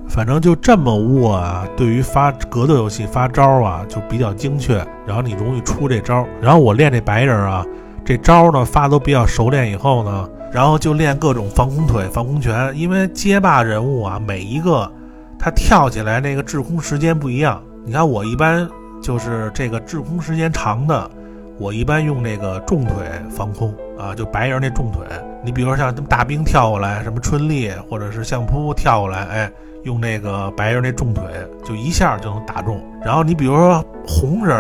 [0.09, 1.64] 反正就这么握啊。
[1.77, 6.27] 对于发格斗游戏发招啊，就比较精确，然后你容易出这招。
[6.40, 7.64] 然后我练这白人啊，
[8.05, 10.29] 这招呢发都比较熟练以后呢。
[10.55, 14.88] 然后就练各种防空腿、防空拳，因为街霸人物啊，每一个
[15.37, 17.61] 他跳起来那个滞空时间不一样。
[17.85, 18.71] 你看我一般
[19.03, 21.11] 就是这个滞空时间长的，
[21.59, 22.95] 我一般用那个重腿
[23.29, 25.05] 防空啊，就白人那重腿。
[25.45, 31.25] 你比如说像大兵跳过来，什么春丽或者是相扑跳过来，哎，用那个白人那重腿，
[31.64, 32.81] 就一下就能打中。
[33.05, 34.57] 然后你比如说红人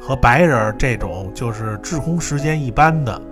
[0.00, 3.22] 和白人这种，就是滞空时间一般的。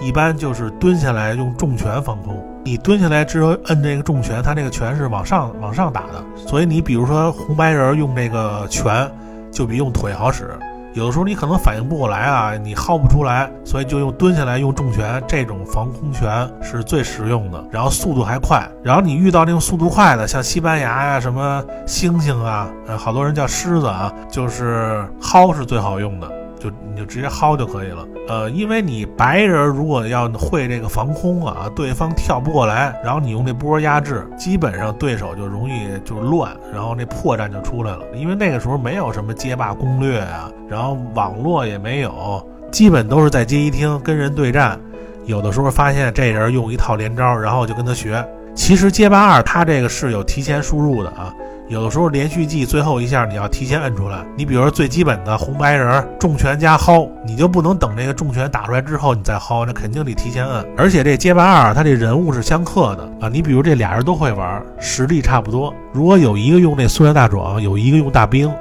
[0.00, 9.10] 一般就是蹲下来用重拳防空，你蹲下来之后摁这个重拳，它那个拳是往上往上打的，所以你比如说红白人用这个拳，
[9.50, 10.50] 就比用腿好使。
[10.94, 18.68] 有的时候你可能反应不过来啊，你薅不出来，所以就用蹲下来用重拳这种防空拳是最实用的，然后速度还快。
[18.82, 26.30] 然后你遇到那种速度快的，像西班牙呀、什么猩猩啊，呃，好多人叫狮子啊，就是薅是最好用的。
[26.62, 28.06] 就你就直接薅就可以了。
[28.28, 38.00] 呃，因为你白人如果要会这个防空啊，对方跳不过来，然后你用这波压制，基本上对手就容易就乱，然后那破绽就出来了。
[38.14, 44.78] 因为那个时候没有什么街霸攻略啊，然后网络也没有，基本都是在街机厅跟人对战。
[45.24, 48.24] 有的时候发现这人用一套连招，然后就跟他学。
[48.54, 51.34] 其实街霸二它这个是有提前输入的啊，
[51.72, 54.18] 有的时候连续技最后一下你要提前摁出来。
[54.36, 60.62] 你比如说最基本的红白人重拳加薅，你就不能等这个重拳打出来之后你再薅，那肯定得提前摁。
[60.76, 65.72] 而且这街霸二它这人物是相克的啊，你比如这俩人都会玩，实力差不多。
[65.94, 68.52] 如果有一个用那塑料大壮，有一个用大兵，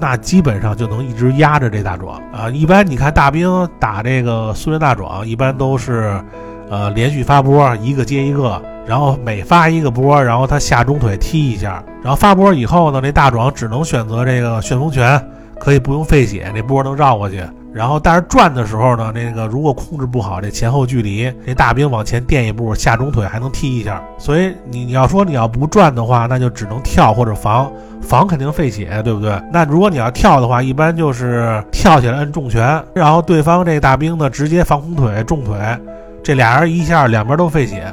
[0.00, 2.50] 那基本上就能一直压着这大壮啊。
[2.50, 6.20] 一般你看大兵打这个塑料大壮，一般都是。
[6.68, 15.20] 呃，连续发波，一个接一个，然后每发一个波，然后他下中腿踢一下，然后发波以后呢，这大壮只能选择这个旋风拳，
[15.58, 17.42] 可以不用费血，那波能绕过去。
[17.74, 24.02] 然后但是转的时候呢，那个如果控制不好这前后距离，这大兵往前垫一步，下中腿还能踢一下。
[24.16, 27.70] 所以你你要说你要不转的话，那就只能跳或者防，
[28.00, 29.38] 防肯定费血，对不对？
[29.52, 35.58] 那如果你要跳的话，一般就是跳起来摁重拳，然后对方这大兵呢直接防空腿重腿。
[36.24, 37.84] 这俩人一下两边都费血，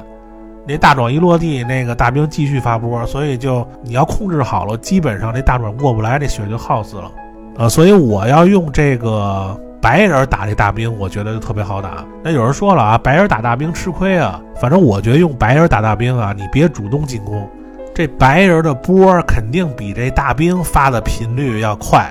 [0.66, 7.12] 那大壮一落地，那个大兵继续发波，所以就你要控制好了，基本上这大壮过不来，这血就耗死了。
[7.58, 12.06] 呃，所以我要用这个白人打这大兵，我觉得就特别好打。
[12.24, 17.46] 那有人说了啊，白人打大兵吃亏啊，反正我觉得用白人打大兵啊，你别主动进攻，
[17.94, 22.10] 这白人的波肯定比这大兵发的频率要快，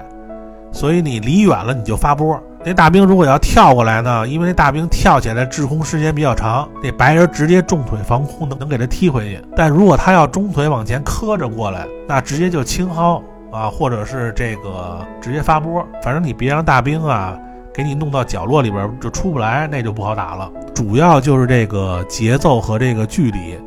[0.71, 2.39] 所以你离远了你就发波。
[2.65, 4.27] 那大兵如果要跳过来呢？
[4.29, 9.41] 因为那大兵跳起来滞空时间比较长，那白人直接重腿防空能能给他踢回去。
[9.57, 13.21] 但如果他要中腿往前磕着过来，那直接就轻薅
[13.51, 15.85] 啊，或者是这个直接发波。
[16.03, 17.37] 反正你别让大兵啊
[17.75, 20.49] 给你弄到角落里边就出不来，那就不好打了。
[20.73, 23.59] 主要就是这个节奏和这个距离。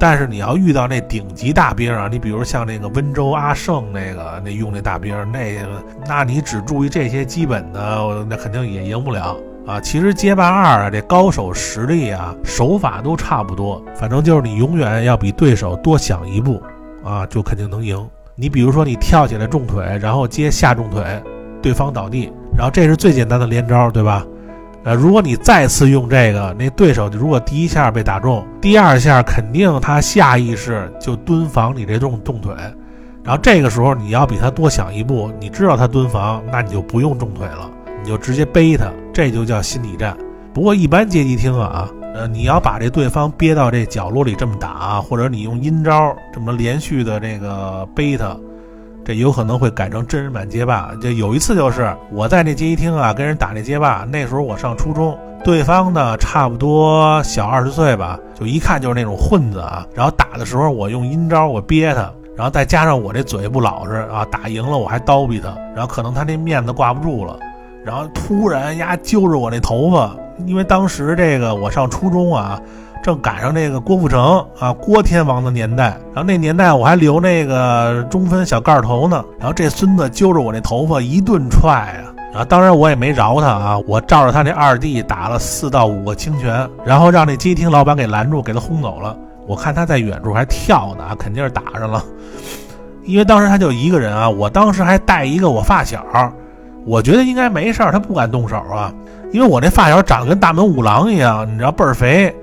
[0.00, 5.68] 但是你要遇到那顶级大兵啊，你比如像那个温州阿胜那个那用那大兵，那个
[6.08, 9.36] 那你只注意这些基本的，那肯定也赢不了
[9.66, 9.78] 啊。
[9.78, 16.62] 其实街霸二啊，这高手实力啊，手法都差不多，反正就是你永远要比对手多想一步
[17.04, 18.08] 啊，就肯定能赢。
[18.34, 21.04] 你比如说你跳起来重腿，然后接下重腿，
[21.60, 24.24] 对方倒地，然后这是最简单的连招，对吧？
[24.82, 32.54] 呃，如果你再次用这个，那对手如果第一下被打中，第二下肯定他下意识就蹲防你这重重腿，
[33.22, 37.70] 然后这个时候你要比他多想一步，你知道他蹲防，那你就不用重腿了，
[38.02, 40.16] 你就直接背他，这就叫心理战。
[40.54, 48.34] 不过一般街机厅啊，呃，你要把这对方憋到这角落里这么打，或者你用阴招这么连续的这个背他。
[49.04, 50.90] 这有可能会改成真人版街霸。
[51.00, 54.06] 就有一次，就是我在那街机厅啊，跟人打那街霸。
[54.10, 59.86] 那时候我上初中，对方呢差不多小二十岁吧，就一看就是那种混子啊。
[59.94, 65.48] 然后打的时候，我用阴招我憋他，然后再加上我这嘴不老实啊，打赢了我还叨逼他。
[65.74, 67.38] 然后可能他那面子挂不住了，
[67.84, 70.14] 然后突然呀揪着我那头发，
[70.46, 72.60] 因为当时这个我上初中啊。
[73.02, 89.16] 正赶上这个郭富城啊，郭天王的年代，然后那年代我还留那个中分小盖头呢，然后这孙子揪着我那头发一顿踹啊，然后当然我也没饶他啊，我照着他那二弟打了四到五个轻拳，然后让那街厅老板给拦住，给他轰走了。
[89.46, 92.04] 我看他在远处还跳呢，肯定是打上了，
[93.04, 96.04] 因为当时他就一个人啊，我当时还带一个我发小，
[96.84, 98.92] 我觉得应该没事儿，他不敢动手啊，
[99.32, 102.34] 因为我那发小长得跟大门五郎一样，你知道倍儿肥。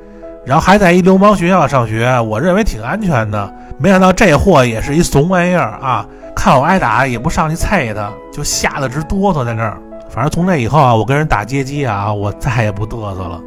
[0.47, 3.53] 然后还在一流氓学校上学，我认为挺安全的。
[3.77, 6.07] 没想到这货也是一怂玩意儿啊！
[6.33, 9.77] 看我挨打也不上去啐他，就吓得直哆嗦在那儿。
[10.09, 13.41] 反正从那以后啊，我跟人打街机啊，我再也不嘚瑟了。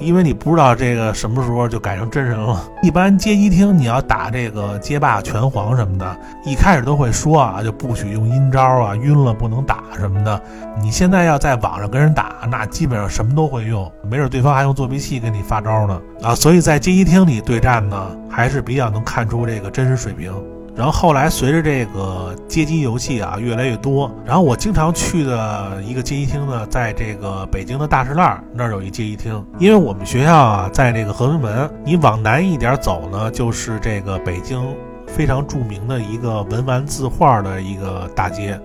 [0.00, 2.66] 因为你不知道这个什么时候就改成真人了。
[2.82, 10.40] 一般街机厅你要打这个街霸拳皇什么的，一开始都会说啊，就不许用阴招啊，晕了不能打什么的。
[10.80, 16.34] 你现在要在网上跟人打，那基本上什么都会用，没准对方还用作弊器给你发招呢啊。
[16.34, 20.32] 所以在街机厅里对战呢，还是比较能看出这个真实水平。
[20.76, 34.62] 然后后来随着这个街机游戏啊越来越多，然后我经常去的一个街机厅呢，在这个北京的大栅栏那儿有一街机厅，因为我们学校啊在这个和平门，你往南一点走呢，就是这个北京
[35.06, 38.58] 非常著名的一个文玩字画的一个大街，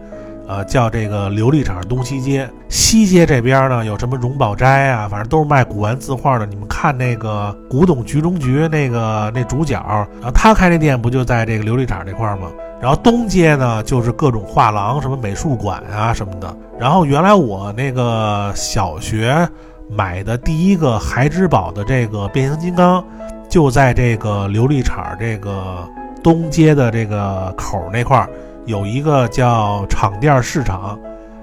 [0.47, 2.49] 呃，叫这个琉璃厂东西街。
[2.69, 6.45] 西街这边呢，有什么荣宝斋啊，反正都是卖古玩字画的。
[6.45, 9.81] 你们看那个古董局中局那个那主角，
[10.21, 12.47] 然后他开那店不就在这个琉璃厂这块吗？
[12.81, 16.55] 然后东街呢，就是各种画廊、什么美术馆啊什么的。
[16.77, 19.47] 然后原来我那个小学
[19.89, 23.03] 买的第一个孩之宝的这个变形金刚，
[23.49, 25.87] 就在这个琉璃厂这个
[26.21, 28.29] 东街的这个口那块儿。
[28.65, 30.97] 有一个叫厂店市场，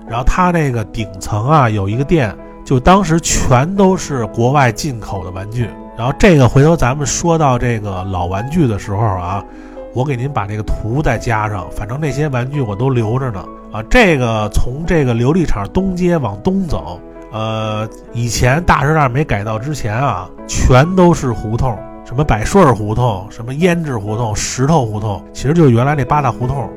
[0.08, 5.68] 然后它那个顶层啊有一个店，就当时全都是国外进口的玩具。
[5.96, 9.44] 然后这个回头咱们说到这个老玩具的时候啊，
[9.94, 13.44] 我给您把这个图再加上，反正那些玩具我都留着呢。
[13.72, 17.00] 啊，这个从这个琉璃厂东街往东走，
[17.32, 26.68] 呃，以前大石栏没改造之前啊，全都是胡同，什么百顺胡同、什么胭脂胡同、石头胡同，其实就是原来那八大胡同。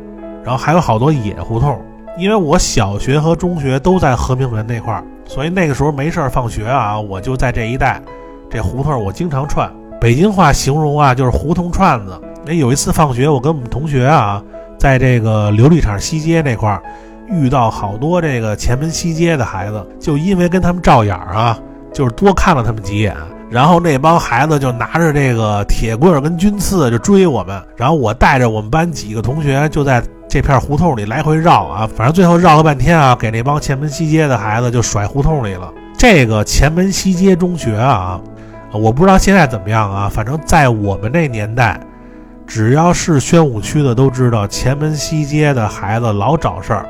[0.46, 1.84] 然后还有好多野胡同，
[2.20, 8.00] 因为我小学和中学都在和平门那块儿，所以那个时候没事儿放学啊，我就在这一带，
[8.48, 9.68] 这胡同我经常串。
[10.00, 12.22] 北京话形容啊，就是胡同串子。
[12.46, 14.40] 那有一次放学，我跟我们同学啊，
[14.78, 16.80] 在这个琉璃厂西街那块儿，
[17.28, 21.58] 遇到好多这个前门西街的孩子，就因为跟他们照眼儿啊，
[21.92, 23.16] 就是多看了他们几眼。
[23.50, 30.04] 然后那帮孩子就拿着这个铁棍跟军刺就追我们，然后我带着我们班几个同学就在
[30.36, 35.72] 这片胡同里来回绕啊，反正最后绕了半天啊，给那帮前门西街的孩子就甩胡同里了。
[35.98, 38.20] 这个前门西街中学啊，
[38.74, 41.80] 我不知道现在怎么样啊，反正在我们那年代，
[42.46, 46.86] 只要是宣武区的都知道，前门西街的孩子老找事儿。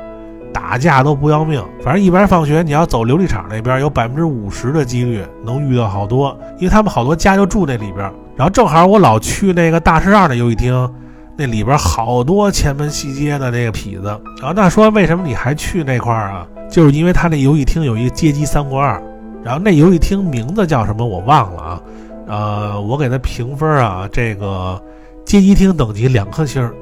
[0.52, 7.98] 打架都不要命，反正一边放学，你要走琉璃厂那边，有百分之五十的几率能遇到好多，因为他们好多家就住那里边。
[8.34, 10.92] 然后正好我老去那个大石二的游戏厅，
[11.36, 14.08] 那里边好多前门西街的那个痞子。
[14.40, 16.46] 然后那说为什么你还去那块儿啊？
[16.70, 19.00] 就是因为他那游戏厅有一个街机三国二，
[19.44, 21.82] 然后那游戏厅名字叫什么我忘了啊。
[22.26, 24.80] 呃，我给他评分啊，这个
[25.24, 26.74] 街机厅等级两颗星儿，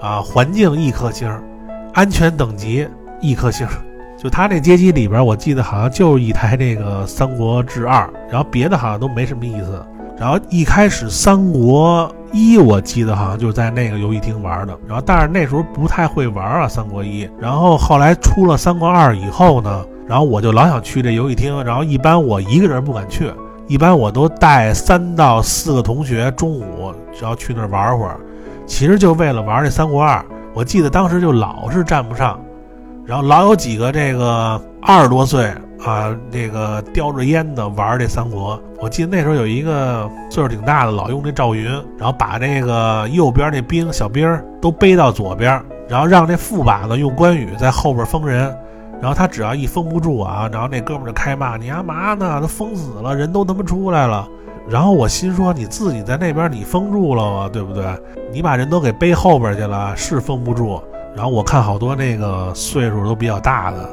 [0.00, 1.42] 啊，环境一颗星儿，
[1.94, 2.86] 安全等级。
[3.24, 3.72] 一颗星儿，
[4.20, 9.80] 就他那街机里边，我记得好像就是一台这个《三国志二》，然后别的好像都没什么意思。
[10.18, 14.76] 然后一开始《三国一》，我记得好像就在那个游戏厅玩的。
[14.86, 17.26] 然后但是那时候不太会玩啊，《三国一》。
[17.38, 21.62] 然后后来出了《三国二》以后呢，然后我就老想去这游戏厅。
[21.64, 23.30] 然后一般我一个人不敢去，
[23.68, 28.18] 一般我都带三到四个同学，中午只要去那玩会儿，
[28.66, 30.18] 其实就为了玩这《三国二》。
[30.54, 32.38] 我记得当时就老是站不上。
[33.04, 35.46] 然后老有几个这个二十多岁
[35.84, 38.60] 啊，这个叼着烟的玩这三国。
[38.80, 41.64] 我记得那时候有一个岁数挺大的，老用那赵云，
[41.98, 48.54] 然后把那个右边那兵小兵都背到左边，然后让那副把子用关羽在后边封人。
[49.00, 52.40] 然后他只要一封不住啊，然后那哥们就开骂：“你干嘛呢？
[52.40, 54.28] 都封死了，人都他妈出来了。”
[54.70, 57.50] 然后我心说：“你自己在那边你封住了吗？
[57.52, 57.84] 对不对？
[58.32, 60.80] 你把人都给背后边去了，是封不住。”
[61.14, 63.88] 然后我看好多那个岁数都比较大的，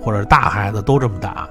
[0.00, 1.48] 或者大孩子都这么打，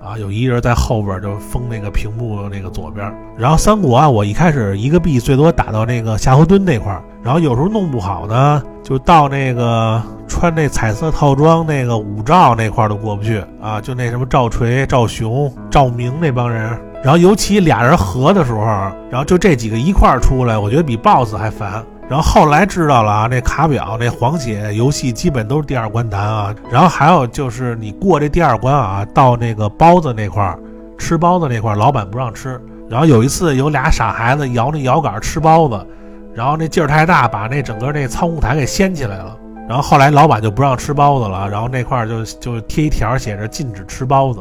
[0.00, 3.12] 啊，有一人在后边就封那个屏幕那个左边。
[3.38, 16.78] 然后三国啊，我一开始一个币最多打到那个夏侯惇那块儿，然后有时候弄不好呢，就到那个穿那彩色套装那个武赵那块儿都过不去啊，就那什么赵锤、赵雄、赵明那帮人。
[17.02, 18.64] 然后尤其俩人合的时候，
[19.10, 21.84] 然后就这几个一块儿出来，我觉得比 BOSS 还烦。
[22.08, 26.54] 然后后来知道了啊，那卡表那黄血游戏基本都是第二关难啊。
[26.70, 30.58] 然后还有就是你过这第二关啊，到那个包子那块儿
[30.98, 32.60] 吃包子那块儿，老板不让吃。
[32.90, 35.86] 然后有一次有俩傻孩子摇那摇杆吃包子，
[36.34, 39.34] 然后那劲儿太大，把那整个那仓库台给掀起来了。
[39.66, 44.40] 然后后来老板就不让吃包子了，然后那块儿就就贴一条写着禁止吃包子。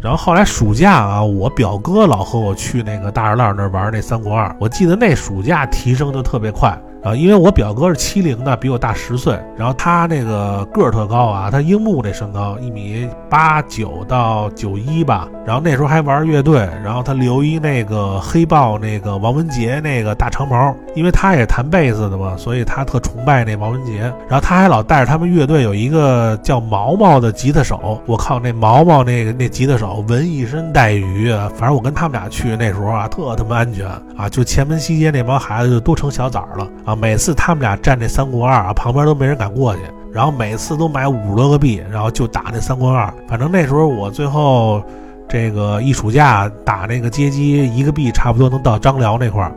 [0.00, 6.76] 然后后来暑假啊，我表哥老和我去那个大栅栏那玩那三国二，我记得那暑假提升的特别快。
[7.02, 36.91] 啊，因为我表哥是七零的，比我大十岁，然后他那个个儿特高啊，他樱木那身高一米八九到九一吧，然后那时候还玩乐队，然后他留一那个黑豹那个王文杰那个大长毛，因为他也弹贝斯的嘛，所以他特崇拜那王文杰，然后他还老带着他们乐队有一个叫毛毛的吉他手，我靠，那毛毛那个那吉他手纹一身带鱼，反正我跟他们俩去那时候啊，特他妈安全啊，就前门西街那帮孩子就都成小崽了啊。
[36.94, 39.80] 每次他们俩站那三国二啊，旁边都没人敢过去。
[40.12, 43.12] 然后每次都买五十多个币，然后就打那三国二。
[43.26, 44.82] 反正那时候我最后
[45.26, 49.52] 这个一暑假打那个街机，一个币差不多能到张辽那块儿。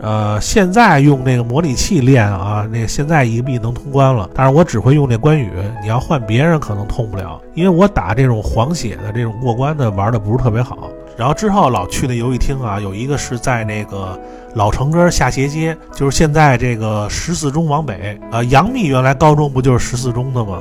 [0.00, 5.50] 呃，现在用那个模拟器练啊，那现在一个币能通关了，但是我只会用那关羽，
[5.82, 10.88] 你要换别人可能通不了，因为我打这种黄血的这种过关的玩的不是特别好。
[11.18, 14.16] 然后之后老去那游戏厅啊，有一个是在那个
[14.54, 20.60] 老城根下斜街，就是现在这个十四中往北啊，杨幂原来高中不就是十四中的吗？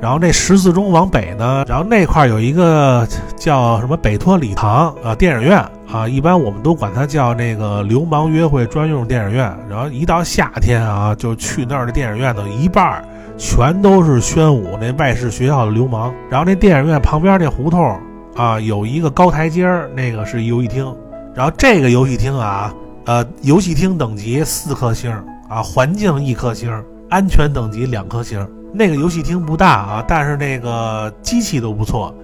[0.00, 3.06] 然后那十四中往北呢，然后那块有一个
[3.36, 5.58] 叫什么北托礼堂啊电影院
[5.92, 9.54] 啊，一般我们都管它叫那个流氓约会专用电影院。
[9.68, 13.04] 然后一到夏天啊，就去那儿的电影院的一半
[13.36, 16.14] 全都是宣武那外事学校的流氓。
[16.30, 18.00] 然后那电影院旁边那胡同。
[18.38, 20.96] 啊，有一个高台阶儿，那个是游戏厅。
[21.34, 22.72] 然后这个游戏厅啊，
[23.04, 25.10] 呃，游戏厅等级四颗星
[25.48, 26.72] 啊，环境一颗星，
[27.10, 28.46] 安全等级两颗星。
[28.72, 32.14] 那个游戏厅不大啊，但是那个机器都不错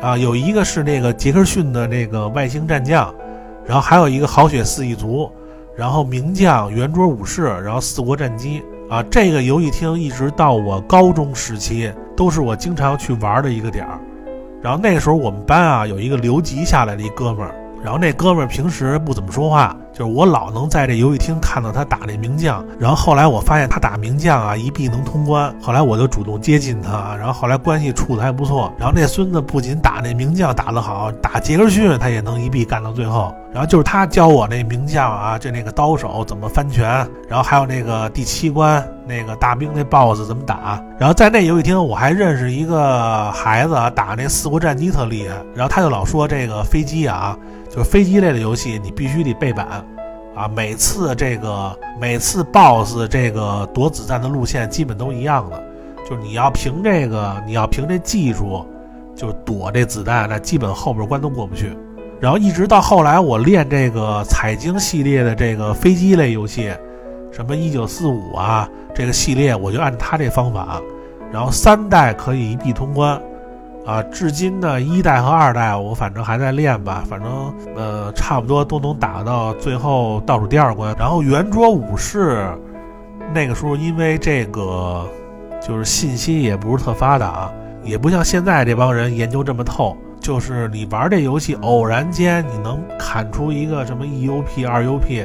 [0.00, 0.16] 啊。
[0.16, 3.14] 有一个是那个杰克逊的那个外星战将，
[3.66, 5.30] 然后还有一个好血四一族，
[5.76, 9.02] 然后名将圆桌武士，然后四国战机啊。
[9.10, 14.00] 这个游戏厅一直到我高中时期都是我经常去玩的一个点儿。
[14.60, 22.64] 然后那个时候我们班啊有一个留级下来的一哥们儿，然后那哥们儿平时不怎么说话，就是我老能在这游戏厅看到他打那名将。
[22.78, 28.72] 然后后来我发现他打名将啊一币能通关，后来我就主动接近他，然后后来关系处的还不错。
[28.78, 33.34] 然后那孙子不仅打那名将打得好，打杰克逊他也能一币干到最后。
[33.52, 36.86] 然后就是他教我那名将啊，就那个刀手怎么翻拳，
[37.28, 40.80] 然后还有那个第七关那个大兵那 BOSS 怎么打。
[40.98, 45.34] 然后在那游戏厅我还认识一个孩子啊，打那四国战机特厉害。
[45.56, 47.36] 然后他就老说这个飞机啊，
[47.70, 49.66] 就是飞机类的游戏你必须得背板
[50.38, 55.60] 啊，每次这个每次 BOSS 这个躲子弹的路线基本都一样的，
[56.08, 58.64] 就是你要凭这个你要凭这技术
[59.16, 61.76] 就躲这子弹，那基本后边关都过不去。
[62.20, 66.72] 然后一直到后来，我练这个彩晶系列的这个飞机类游戏，
[67.32, 70.80] 什么一九四五啊，这个系列我就按他这方法，
[71.32, 73.20] 然后三代可以一币通关，
[73.86, 80.94] 啊，至今呢一代和二代我反正还在练吧，反正呃差不多都能打到最后倒数第二关。
[80.98, 82.46] 然后圆桌武士，
[83.32, 85.06] 那个时候因为这个
[85.60, 87.50] 就是信息也不是特发达，
[87.82, 89.96] 也不像现在这帮人研究这么透。
[90.20, 95.24] 就是你玩这游戏，偶然间你能砍出一个什么一 U P 二 U P，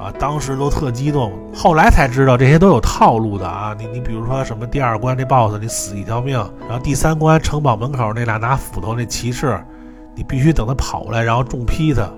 [0.00, 1.32] 啊，当时都特激动。
[1.54, 3.74] 后来才知道这些都有套路的啊。
[3.78, 9.62] 你你比如说什么第二关那 BOSS 你死一条命，然后第三关城堡门口那俩拿斧头那骑士，
[10.14, 12.08] 你必须等他跑过来，然后重劈他，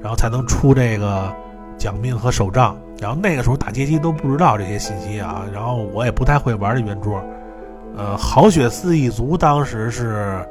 [0.00, 1.32] 然后才能出这个
[1.78, 2.76] 奖命和手杖。
[3.00, 7.22] 然后那个时候打街机都不知道这些信息啊，然后我也不太会玩这圆桌。
[7.96, 10.44] 呃，好血四一族当时是。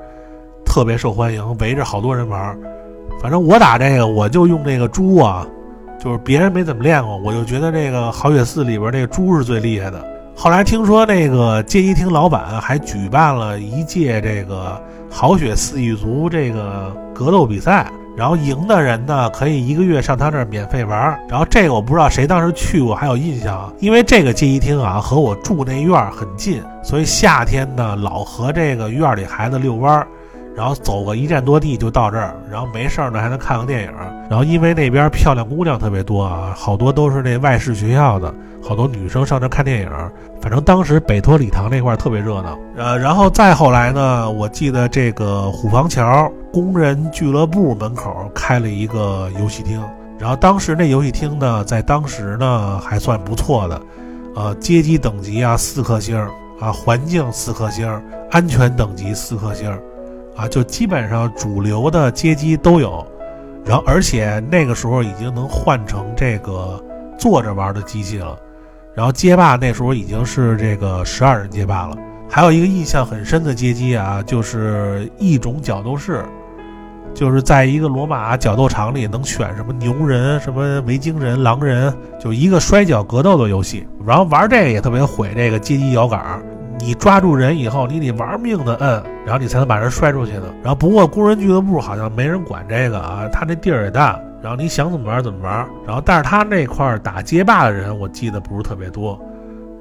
[0.68, 2.58] 特别受欢迎，围着好多人玩。
[3.22, 5.48] 反正我打这个，我就用这个猪啊，
[6.06, 10.00] 就是别人没怎么练过，我就觉得这个豪雪寺里边这个猪是最厉害的。
[10.36, 14.80] 后来听说那个街机厅老板还举办了一届这个
[15.10, 21.20] 豪雪四一族这个格斗比赛，然后赢的人呢可以一个月上他那儿免费玩。
[21.28, 30.08] 然后这个我不知道谁当时去过还有印象，因为这个街机厅啊和我住那院儿很近，所以夏天呢老和这个院里孩子遛弯儿。
[30.56, 33.92] 然后走个一站多地就到这儿，然后没事儿呢还能看个电影。
[34.30, 38.34] 然后因为那边漂亮姑娘特别多啊，好多都是那外事学校的，
[38.64, 39.90] 好多女生上这看电影。
[40.42, 42.58] 反正当时北托礼堂那块儿特别热闹。
[42.78, 49.84] 呃，然后再后来呢，我记得这个虎坊桥工人俱乐部门口开了一个游戏厅，
[50.18, 53.82] 然后当时那游戏厅呢，在当时呢还算不错的，
[54.36, 56.18] 呃，阶级等级啊四颗星
[56.60, 57.88] 啊，环境四颗星，
[58.32, 59.72] 安全等级四颗星。
[60.36, 63.06] 啊，就基本上主流的街机都有，
[63.66, 66.84] 然后而且那个时候已经能换成这个
[67.18, 68.38] 坐着玩的机器了，
[68.94, 71.98] 然后街霸那时候已经是这个十二人街霸了。
[72.30, 76.26] 还有一个印象很深的街机啊，就是异种角斗士，
[77.14, 83.88] 就是在一个罗马角斗场里能选什么牛人、什么维京人、狼人，就一个摔跤格斗的游戏。
[84.06, 86.44] 然后玩这个也特别毁这个街机摇杆。
[86.86, 90.44] 你抓住人以后，你得玩命的摁，然后你才能把人摔出去的。
[90.62, 95.68] 然后不过工人俱乐部好像没人管这个啊，他那地儿也大，然后你想怎么玩怎么玩。
[95.88, 99.20] 然后但是他那块打街霸的人，我记得不是特别多，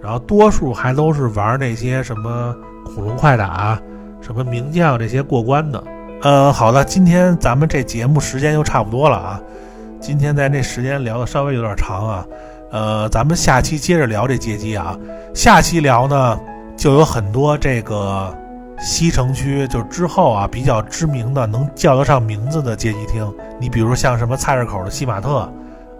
[0.03, 3.79] 然后多数还都是玩那些什么恐龙快打、
[4.23, 5.85] 什么名将这些过关的。
[6.23, 9.39] 呃，好的，今天咱们这节目时间就差不多了啊，
[10.01, 12.27] 今天在那时间聊的稍微有点长啊，
[12.71, 14.99] 呃，咱们下期接着聊这街机啊，
[15.35, 16.41] 下期聊呢。
[16.85, 18.31] 就有很多这个
[18.79, 23.27] 西城区，就之后啊比较知名的、能叫得上名字的街机厅。
[23.59, 25.51] 你比如像什么菜市口的西马特，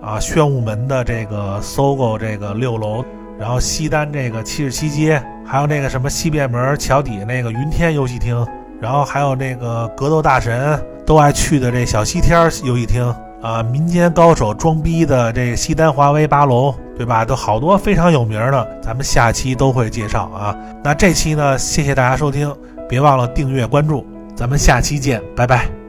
[0.03, 3.03] 啊，宣武门的这个搜狗这个六楼，
[3.39, 8.47] 然后西单这个七十七街，还有那个什么西便门桥底那个云天游戏厅，
[8.79, 13.03] 然后还有那个格斗大神都爱去的这小西天游戏厅
[13.45, 17.27] 啊，民间高手装逼的这西单华为八楼，对吧？
[17.27, 20.57] 都好多非常有名的，咱们下期都会介绍啊。
[20.83, 22.51] 那这期呢，谢谢大家收听，
[22.89, 25.84] 别忘了订阅关注，咱们下期见，拜拜。